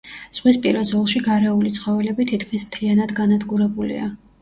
[0.37, 4.15] ზღვისპირა ზოლში გარეული ცხოველები თითქმის მთლიანად განადგურებულია.